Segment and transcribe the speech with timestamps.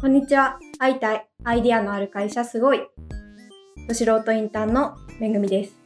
[0.00, 0.58] こんにちは。
[0.78, 1.28] 会いたい。
[1.44, 2.80] アイディアのある会社すごい。
[3.88, 5.76] ど素人インターンのめぐみです。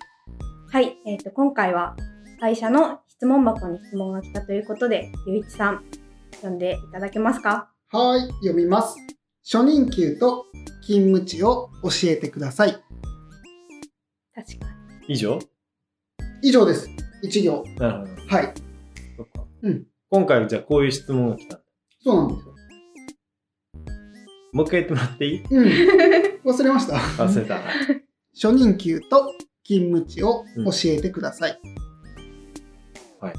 [0.71, 0.97] はい。
[1.07, 1.97] えっ、と、今回は
[2.41, 5.85] 会社の質問箱に質問が来たということで、ゆういちさん、
[6.37, 7.71] 読んでいただけますか？
[7.93, 8.97] はい、読みます。
[9.45, 10.47] 初任給と
[10.83, 12.73] 勤務地を教えてください。
[14.35, 14.67] 確か
[15.09, 15.39] 以上？
[16.43, 16.89] 以上です。
[17.23, 17.65] 一行。
[17.77, 18.13] なるほど。
[18.29, 18.55] はい。
[19.17, 19.45] そっか。
[19.63, 19.87] うん。
[20.09, 21.60] 今回じゃあこういう質問が来た。
[22.03, 22.55] そうなんですよ。
[24.53, 25.43] もう一回言ってもらっていい？
[25.43, 25.67] うん。
[26.45, 26.95] 忘れました。
[26.97, 27.61] 忘れた。
[28.35, 29.33] 初任給と
[29.65, 31.61] 勤務地を教えてください。
[33.21, 33.35] はい。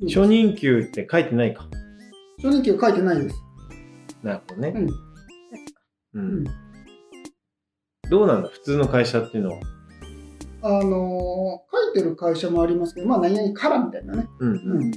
[0.00, 0.08] うん。
[0.08, 1.68] 初任給って書いてないか。
[2.38, 3.36] 初任給書いてないです。
[4.22, 4.74] なるほどね。
[4.76, 4.88] うう。
[6.14, 6.44] うんん。
[8.10, 8.48] どうなんだ？
[8.48, 9.60] 普通の会社っていうのは。
[10.64, 14.28] あのー書いてる会社もありますけど、まあ、何々からみたいなね。
[14.38, 14.84] うんううん。
[14.88, 14.92] ん。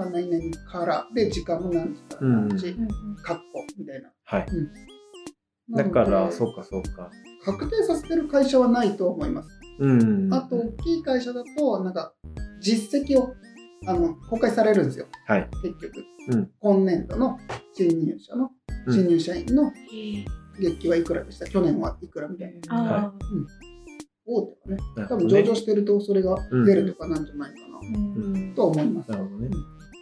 [0.00, 2.88] あ何々からで、時間も何時から何時、うんうん
[3.22, 3.42] カッコ
[3.78, 4.10] みたいな。
[4.24, 4.46] はい。
[5.68, 7.10] なのでだから、そうかそうか。
[7.44, 9.48] 確定させてる会社はないと思います。
[9.80, 10.32] うん。
[10.32, 12.14] あと、大きい会社だと、なんか、
[12.60, 13.34] 実績を
[13.86, 15.48] あの公開されるんですよ、はい。
[15.62, 16.04] 結局。
[16.30, 17.38] うん今年度の
[17.74, 18.50] 新入社の、
[18.86, 19.72] うん新入社員の
[20.60, 22.60] 月給はいくらでした、去年はいくらみたいな。
[22.70, 23.12] ああ、
[24.26, 26.36] 大手はね多分上場してるとそれが
[26.66, 28.54] 出るとかなんじゃないかな、うん。
[28.54, 29.10] と思います。
[29.10, 29.48] なるほどね。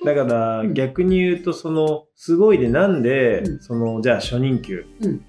[0.01, 0.05] うん。
[0.05, 0.75] だからうん。
[0.75, 3.61] 逆に言うとそのすごいでなんで、うん。
[3.61, 5.25] そのじゃあ初任給、うん。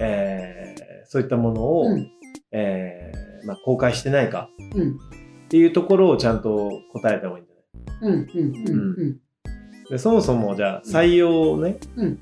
[0.00, 2.10] えーそういったものを、うん。
[2.52, 4.90] えーまあ、公開してないかうん。
[4.90, 4.94] っ
[5.48, 8.12] ていうところをちゃんと答えた方がいいんじゃない？
[8.12, 9.20] うんうんうんうん。
[9.88, 12.18] でそもそもじゃあ採用ね、うん。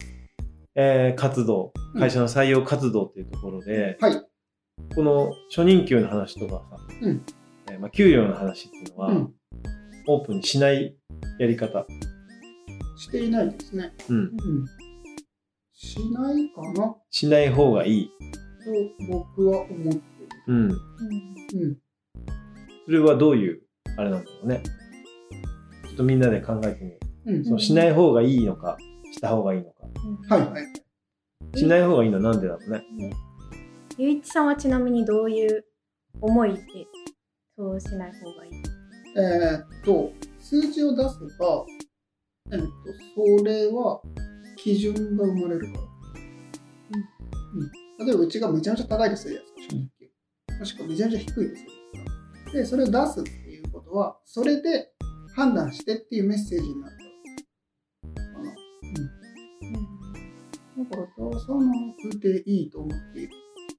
[0.76, 2.00] えー活動うん。
[2.00, 4.22] 会社の採用活動っていうところで、はい。
[4.94, 7.22] この初任給の話とかさ、うん
[7.70, 9.34] えーまあ、給料の話っていうのは、うん。
[10.08, 10.96] オープンにしない
[11.38, 11.86] やり方、
[12.96, 13.92] していないですね。
[14.08, 14.30] うん、うん。
[15.72, 16.88] しないかな。
[16.88, 18.10] としない方がいい、
[19.10, 20.00] 僕は思ってる。
[20.48, 20.70] うん、うん。
[20.70, 20.74] う
[21.66, 21.78] ん。
[22.86, 23.62] それはどういう
[23.96, 24.62] あれなんだろうね。
[25.84, 27.32] ちょっとみんなで考えてみよう。
[27.32, 27.40] ん。
[27.40, 27.44] う。
[27.44, 28.76] そのしない方がいいのか
[29.12, 29.88] した方がいいのか。
[30.36, 30.46] はい。
[30.50, 31.58] はい。
[31.58, 32.84] しない方がいいのはなんでだろうね。
[32.96, 33.12] ね
[33.98, 35.64] ゆういちさんはちなみにどういう
[36.20, 36.86] 思いで
[37.56, 38.52] そうしない方がいい
[39.18, 41.08] えーっと、数字を出せ
[41.38, 41.64] ば、
[42.52, 42.68] えーっと、
[43.38, 44.02] それは
[44.56, 45.80] 基準が生まれるから。
[46.92, 47.62] うん
[47.98, 50.10] うん、例えば、うちがめちゃめちゃ高いですよ、初任給。
[50.58, 51.70] もしくはめちゃめちゃ低いですよ。
[52.52, 54.92] で、それを出すっていうことは、それで
[55.34, 57.04] 判断してっていうメッセージになるか
[58.20, 58.32] ら。
[58.34, 58.54] かな。
[60.76, 60.90] うん。
[60.90, 61.72] だから、出さな
[62.10, 63.32] くていいと思っている。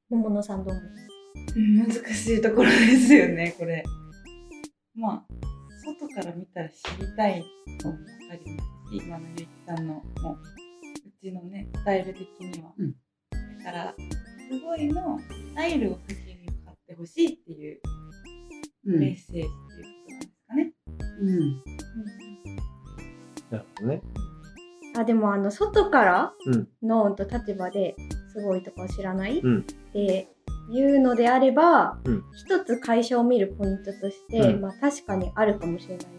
[0.10, 1.17] 桃野さんどう思ううん
[1.56, 3.84] 難しいところですよね、これ。
[4.96, 5.26] まあ、
[5.86, 7.44] 外から見たら知りたい
[7.84, 7.98] のも
[8.32, 12.72] ありますし、今のゆうきさんのもう、うちのね、スタイル的には。
[12.78, 12.96] うん
[13.58, 13.96] だから、
[14.50, 17.82] すごいのスタイルを先に買ってほしいっていう
[18.86, 19.00] うん。
[19.00, 19.52] メッセージっていうこ
[20.08, 20.74] となんですかね。
[21.20, 21.78] うん。
[23.50, 24.02] なるほどね
[24.98, 27.96] あでもあの外からうんのと立場で
[28.34, 29.64] すごいとかを知らない、うんっ
[30.68, 32.24] ていうのであれば、うん。
[32.36, 34.62] 一つ会社を見るポイントとして、うん。
[34.62, 36.10] まあ確かにあるかもしれないなと、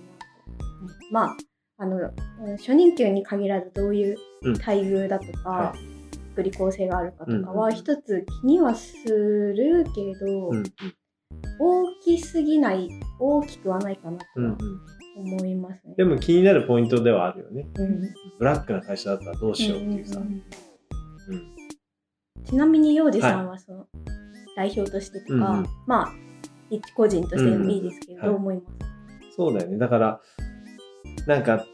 [1.13, 1.37] まあ
[1.81, 4.53] あのうん初任給に限らずどういううん。
[4.55, 5.75] 待遇だとか、は
[6.33, 7.45] 福利厚生があるかとかうん。
[7.45, 10.63] は一つ気にはするけど、うん。
[11.61, 12.89] 大きすぎない
[13.19, 14.53] 大きくはないかなとうんうん。
[14.53, 14.59] は
[15.19, 15.95] 思いますね。
[15.97, 17.67] でも気になるポイントではあるよね。
[17.77, 18.03] うん。
[18.39, 20.45] ブラックな会社だったらどうしようっていうさ、うんうんうんうん。
[22.45, 23.87] ちなみに洋二さんはその、
[24.59, 25.67] 代表としてとか、うんうん。
[25.87, 26.13] まあ
[26.69, 28.63] 一個人としてでもいいですけど、うんうんどう思いま
[29.31, 29.79] す、そうだよね。
[29.79, 30.21] だから、
[31.27, 31.65] なんか、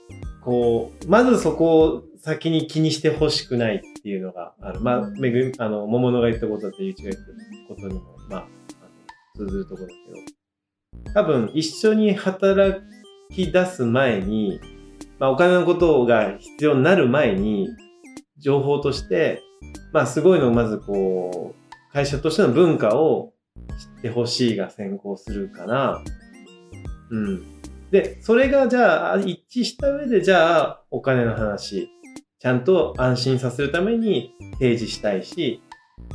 [0.42, 4.80] こう、まずそこを先に気にしてほしくないっていうのがある。
[4.80, 7.24] まあ、めぐみ、あの、桃野が言ったことだって、ゆういちが言っ
[7.68, 9.92] たことにも、まあ、あの通ずるところだ
[11.02, 12.82] けど、多分、一緒に働
[13.32, 14.60] き出す前に、
[15.18, 17.68] まあ、お金のことが必要になる前に、
[18.38, 19.40] 情報として、
[19.92, 21.63] まあ、すごいのをまずこう、
[21.94, 23.34] 会社としての文化を
[23.78, 26.02] 知ってほしいが先行するかな。
[27.10, 27.44] うん。
[27.92, 31.88] で、それがじゃあ一致した上で、じゃあお金の話、
[32.40, 35.62] ちゃんと安心させるために提示したいし、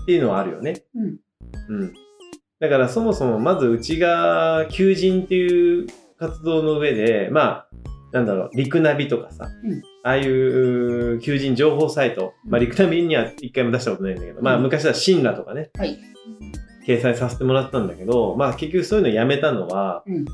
[0.02, 0.84] っていうのはあるよね。
[0.94, 1.18] うん。
[1.70, 1.94] うん。
[2.60, 5.88] だからそもそもまずうちが求人っていう
[6.18, 7.70] 活動の上で、まあ、
[8.12, 16.00] なんだろう、リクナビとかさ、うんああいう求人情報サイト、まあ、リクナビには一回も出したことないんだけど、まあ、うん昔はシンラとかね、はい。
[16.88, 20.26] 掲載させてもらったんだけど、まあ、結局そういうのやめたのは、うん。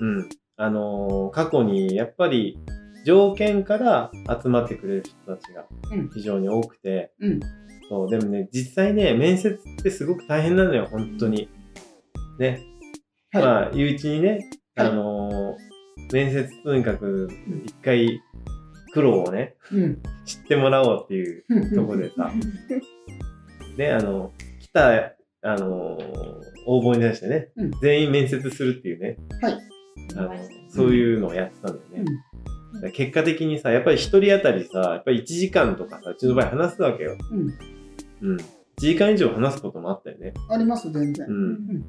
[0.00, 0.28] うん。
[0.56, 2.60] あのー過去にやっぱり
[3.04, 7.40] 条件から集まってくれる人たちがうん非常に多くて、うん
[7.88, 11.48] そうでもね実際ね面接ってすごく大変なのよ本当に。
[12.38, 12.60] ね、
[13.32, 13.42] はい。
[13.42, 17.28] まあ誘致にね、はいあのー面接とにかく
[17.64, 18.20] 一回
[18.94, 20.02] 苦労をねうん。
[20.24, 22.30] 知ってもらおうっていうところでさ、
[23.76, 24.90] ね、あの、来た、
[25.42, 29.58] あのー応募に対してね、うん全員面接するっていうね、はい。
[30.16, 30.34] あの
[30.70, 32.04] そういうのをやってたんだよね。
[32.10, 32.34] うん
[32.92, 37.16] 結果的にさ、やっぱり一人当たりさ、やっぱり1時間とかさ、うちの場合話すわけよ。
[37.30, 38.30] うん。
[38.32, 38.36] うん。
[38.36, 38.42] 1
[38.78, 40.34] 時間以上話すこともあったよね。
[40.50, 41.30] あります、全然う。
[41.30, 41.84] うんん。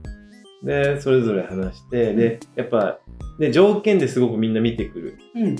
[0.63, 2.99] で、それぞれ話して、で、やっぱ、
[3.39, 5.43] で、条件ですごくみんな見てくる、うん。
[5.43, 5.59] うん、こ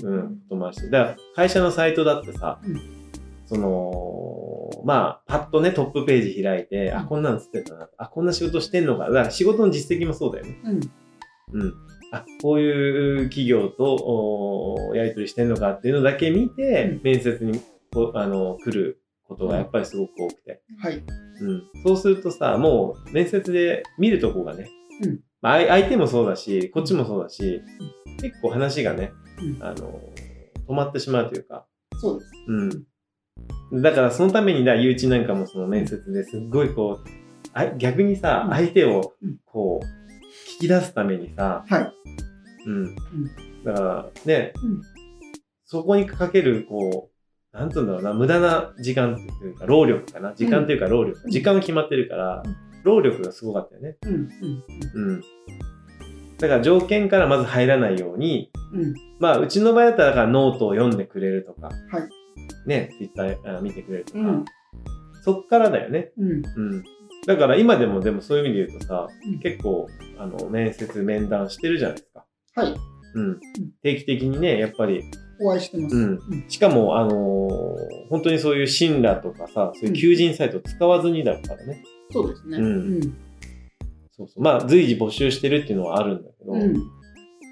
[0.50, 2.96] ともあるし、だから会社のサイトだってさ、うん
[3.46, 9.04] その、まあ、パッとね、トップページ開いて、あ、こんなんつってたな、あ、こんな仕事してんのか。
[9.04, 10.58] だから仕事の実績もそうだよね。
[10.64, 11.60] うん。
[11.60, 11.74] うん。
[12.12, 17.60] あ、こういう企業とおやり取りしてんのかっていうのだけ見て、うん面接に
[17.92, 20.60] こうあの来ることがやっぱりすごく多くて。
[20.80, 21.04] はい。
[21.40, 21.62] うん。
[21.84, 24.68] そうするとさ、もう面接で見るとこがね、
[25.04, 27.62] うんまあ、相相手もそうだし、こっちもそうだし、
[28.20, 30.00] 結構話がね、うんあの、
[30.68, 31.66] 止まってしまうというか、
[31.98, 32.32] そうです。
[33.72, 33.82] うん。
[33.82, 37.08] だからそのためにだ、誘致なんかもその面接ですっごいこう、
[37.52, 39.86] あ逆にさう、ん相手をうんこう、
[40.56, 41.92] 聞き出すためにさ、はい。
[42.66, 42.94] うん。
[43.64, 44.82] だからね、うん
[45.68, 47.10] そこにかける、こ
[47.52, 50.32] う、なんつうんだろうな、無駄な時間っていうか、労力かな。
[50.34, 51.20] 時間っていうか労力。
[51.24, 52.56] うん時間が決まってるからうん、
[52.86, 53.96] 労力がすごかったよね。
[54.06, 54.14] うん。
[54.14, 54.28] うん。
[54.94, 55.20] うん。
[56.38, 58.94] だから条件からまず入らないように、うん。
[59.18, 62.08] まあ、うちの場合だったらだからノートを読んでくれるとか、はい。
[62.68, 64.44] ね、ツイッターあ見てくれるとか、うん。
[65.22, 66.12] そっからだよね。
[66.16, 66.30] うん。
[66.30, 66.84] うん。
[67.26, 72.24] だから今でもでもそういう意味で言うとさ、うん結構、あの、面接、面談してるじゃないですか。
[72.54, 72.74] はい。
[73.14, 73.40] うん。
[73.82, 75.02] 定期的にね、やっぱり、
[75.40, 75.96] お会いしてます。
[75.96, 76.44] うんうん。
[76.48, 77.66] しかも、あのー
[78.08, 81.82] 本当にそういう信羅とかさ、そういう求人サイト使わずにだからね。
[82.10, 82.58] そうですね。
[82.58, 82.68] うんう
[82.98, 83.00] ん。
[84.12, 84.42] そうそう。
[84.42, 86.74] まあ、随時募集してるっていうのはあるんだけど、うん。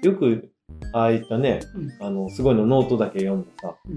[0.03, 0.49] よく、
[0.93, 3.95] ああいったね、うんあの、すごいのノートだけ読んでさ、うん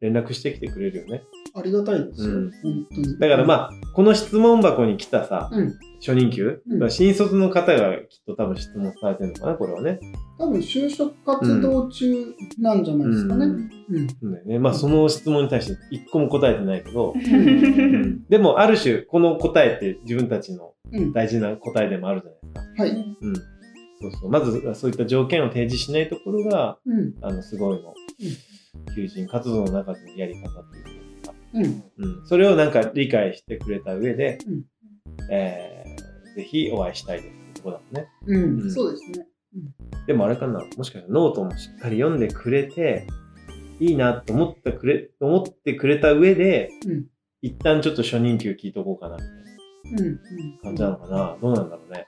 [0.00, 1.22] 連絡してきてくれるよね。
[1.56, 2.34] ありがたいですよ。
[2.34, 3.18] うん本当に。
[3.18, 5.74] だからまあ、この質問箱に来たさ、うん。
[5.98, 9.98] 初任給、うん新卒の方がきっと多分質問されてるのかな、これはね。
[10.38, 13.46] 多分就職活動中なんじゃないですかね。
[13.46, 14.58] うんね。
[14.58, 17.14] まあ、その質問に対して一個も答えてないけど、
[18.28, 21.12] でも、ある種、この答えって自分たちのうん。
[21.12, 22.82] 大事な答えでもあるじゃないですか。
[22.82, 23.16] はい。
[23.20, 23.34] うん。
[23.34, 23.40] そ
[24.08, 24.30] うそう。
[24.30, 27.14] まず、そういった条件を提示しないところが、うん。
[27.22, 27.94] あの、すごいの、
[28.94, 30.90] 求人活動の中でのやり方っていうか、
[31.56, 31.82] うん。
[31.98, 32.26] うん。
[32.26, 34.64] それをなんか理解してくれた上で、うん
[35.30, 38.08] えー、ぜひお会いしたいですってとこだもんね。
[38.26, 38.60] うん。
[38.62, 39.26] うんそうですね。
[40.06, 43.06] でもあれかな、もしかしたらノートもしっかり読んでくれて、
[43.80, 47.06] いいなと思ってくれ、思ってくれた上で、うん。
[47.42, 50.18] 一旦ちょっと初任給聞いとこうかな、みたいな。
[50.62, 51.36] 感じなのかな。
[51.40, 52.06] どうなんだろうね。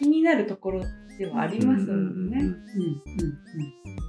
[0.00, 0.84] 気になるところ
[1.18, 2.38] ではありますもんうんうんうんね。
[2.40, 2.54] うん。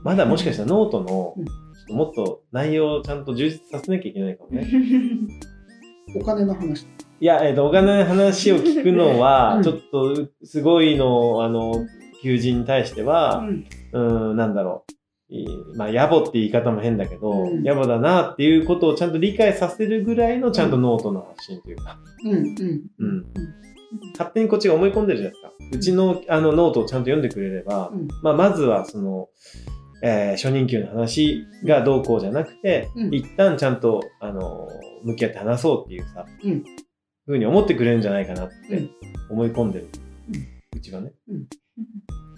[0.04, 4.68] まだもしかしたらノートのうん、ちょっともっと内容をちゃんと充実させなきゃいけないかもね。
[4.72, 6.22] うん。
[6.22, 6.86] お金の話。
[7.20, 11.86] いや、えっ、と、お金の話を聞くのうは、んちょっと、すごいの、あの、
[12.22, 13.66] 求人に対してうは、ん。
[13.92, 14.94] うん、なんだろう。
[15.30, 15.46] い
[15.76, 22.32] まあ、野暮って言い方も変だけど、うん野暮だなっていうことをちゃんと理解させるぐらいのちゃんとノートの発信というか、うん。
[22.32, 22.46] うん。
[23.00, 23.26] うん。
[24.14, 25.52] 勝手にこっちが思い込んでるじゃないですか。
[25.72, 28.08] うちのあのノートをちゃんと読んでくれれば、うん。
[28.22, 29.30] まあ、まずはその、
[30.04, 34.68] えー初任給の話がどうこうじゃなくて、うん一旦ちゃんと、あの、
[35.04, 36.64] 向き合って話そうっていうさ、うん
[37.26, 38.90] ふうに思ってくれるんじゃないかなってうん
[39.30, 39.88] 思い込んでる。
[40.76, 41.14] うちはね。
[41.30, 41.46] うん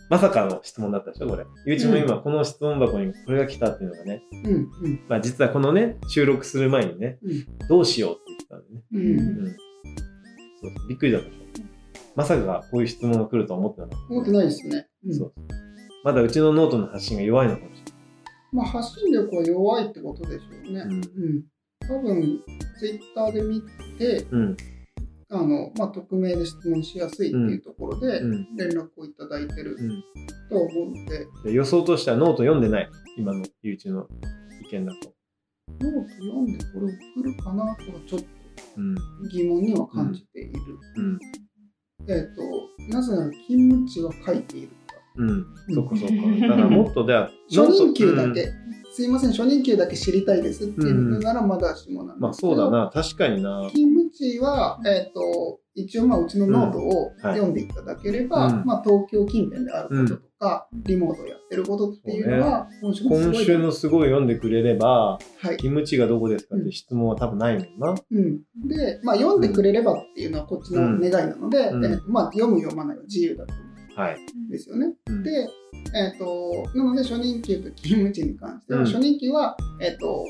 [0.10, 1.46] まさかの質問だったでしょ、これ。
[1.68, 4.54] ゆうちも今この質問箱にこれが来たっていうのがね、うん。
[4.54, 4.56] う
[4.88, 5.00] ん。
[5.08, 8.82] まあ実はこのね、収録する前にね、うんどうしようって言ってたんでね。
[8.92, 8.98] う
[9.52, 9.58] ん。
[10.64, 10.70] うん。
[10.70, 11.40] そうそうびっくりだったでしょ。
[12.16, 14.14] まさかこういう質問が来るとは思ってなかった。
[14.14, 14.88] 思ってないですね。
[15.06, 15.34] うんそう。
[16.04, 17.84] まだうちのノートの発信が弱いのかもし
[18.52, 20.80] まあ、発信力は弱いってことでしょうね。
[20.80, 20.86] れない。
[20.88, 21.44] うん。
[21.82, 22.40] 多分、
[22.80, 23.62] ツイッターで見
[23.98, 24.40] て、うん。
[24.40, 24.58] うん。
[25.32, 28.56] あの、まあ、匿名で質問しやすいっていうところで、うん。
[28.56, 30.04] 連絡をいただいてるうん。
[30.50, 32.90] と思うので、で予想としてはノート読んでない。
[33.18, 34.08] 今の YouTube の
[34.66, 35.14] 意見だと。
[35.82, 38.22] ノート読んでこれ送るかなとはちょっ
[39.32, 40.60] 疑問には感じている。
[40.98, 41.20] うん。
[42.08, 44.76] えっ、と、なぜなら勤務地は書いているか
[45.16, 45.46] うん。
[45.74, 46.48] そっかそっか。
[46.48, 47.32] だからもっとでは、ら。
[47.50, 48.52] 初任給だノーけ、
[48.92, 52.90] すいません、初任給だけ知りたいですっていうのならまだしもなんでまあそうだな。
[52.94, 53.70] 確かにな。
[53.74, 65.58] 勤務地は、えっ、と、一応まあうちのノートをはい読んでいただければ、うんまあ東京近辺であることとか、リモートをやってることっていうのが、今週のすごい今週のすごい読んでくれれば、はい。
[65.58, 67.96] キムチがどこですかって質問は多分ないもんな。
[68.12, 73.64] うん、で、まあ、読んでくれればっていうのはこっちの願いなので、うんえーとまあ、読む読まないは自由だと思はい。
[73.64, 73.69] うん
[74.50, 74.94] ですよね。
[75.08, 75.48] うんで、
[75.96, 80.26] えー、となので初任給と勤務地に関しては、うん初任給は、えー、と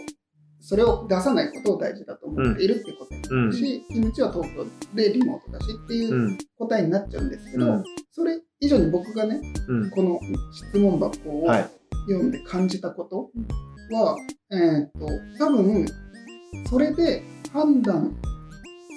[0.62, 9.90] それを出さないことを大事だと思っているってことになるし、勤務地は東京でリモートだしっていううん答えになっちゃうんですけど、うんそれ以上に僕がねうん。
[9.92, 10.20] この
[10.52, 11.70] 質問箱をはい。
[12.08, 13.30] 読んで感じたこと
[13.96, 14.18] は、
[14.52, 15.08] えー、と
[15.38, 15.86] 多分
[16.70, 17.24] それで
[17.54, 18.16] 判断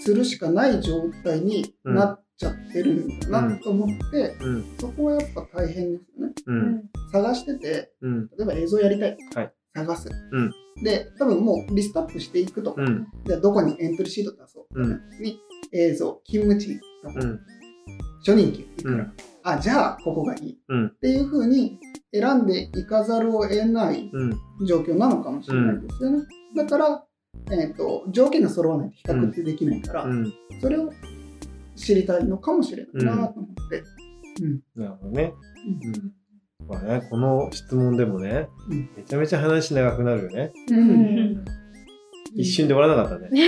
[0.05, 4.77] するしかない状態になっちゃってるんだなと思って、うん。
[4.79, 6.35] そこはやっぱ大変ですよね。
[6.47, 6.83] うん。
[7.13, 8.29] 探しててうん。
[8.37, 13.07] 例えば映像やりたい、はい探す、うんで多分もうリストアップしていくと、うん。
[13.25, 15.41] じゃあどこにエントリーシート出そうみたいな時に、
[15.73, 17.41] 映像勤務地どこ、うん。
[18.21, 19.13] 初任給いくら、うん
[19.45, 21.79] あじゃあここがいい、うんっていうふうに
[22.15, 24.67] 選んでいかざるを得ないうん。
[24.67, 26.25] 状況なのかもしれないですよね。
[26.57, 27.05] だから、
[27.51, 30.33] えー、と条件が揃わないと比較ってできないから、うん。
[30.61, 30.93] それを
[31.77, 33.83] 知りたいのかもしれないなと思って。
[34.43, 35.33] うんなるほどね。
[35.85, 36.13] ううん。
[36.69, 40.53] まあね、この質問でもね、うんめちゃめちゃ話長くなるよね。
[42.35, 43.41] 一瞬で終わらなかったね。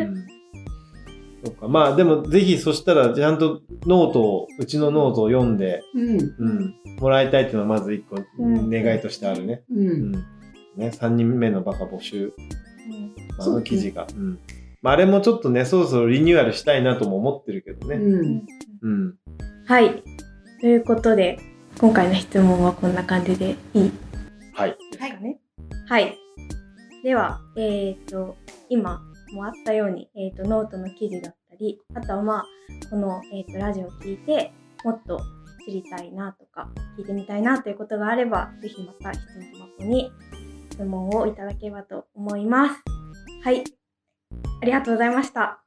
[0.00, 0.26] うん
[1.44, 1.68] そうか。
[1.68, 9.62] まあでもぜひそしたらちゃんとノートを、うちのノートを読んで、うんうん、もらいたいっていうのはまず一個うん願いとしてあるね。
[9.70, 10.12] ううんん。
[10.76, 12.32] ね、3人目のバカ募集、
[13.38, 14.06] あの記事が。
[14.14, 14.38] うん。
[14.82, 17.96] まああれもちょっとね、そろそろリニューアルしたいなとも思ってるけどね。
[17.96, 18.46] うん
[18.82, 19.14] うん。
[19.66, 20.02] はい。
[20.60, 21.38] ということで、
[21.78, 23.92] 今回の質問はこんな感じでいい？
[24.54, 24.76] はい。
[24.92, 25.38] ですかね。
[25.88, 26.16] はい。
[27.02, 28.36] では、えっ、と、
[28.68, 29.00] 今
[29.32, 32.44] もあったように、えっ、と、ノートの記事だったり、あとはまあ、
[32.90, 34.52] この、えっ、と、ラジオを聞いて、
[34.84, 35.20] もっと
[35.66, 40.10] 知りたいなとか、聞いてみたいなということがあれば、ぜひまた質問箱に
[40.72, 42.82] 質問をいただければと思います。
[43.44, 43.62] はい。
[44.60, 45.65] ありがとうございました。